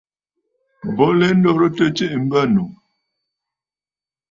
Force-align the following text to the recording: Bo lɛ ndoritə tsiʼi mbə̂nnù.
Bo 0.95 1.05
lɛ 1.19 1.27
ndoritə 1.37 1.85
tsiʼi 1.95 2.17
mbə̂nnù. 2.25 2.63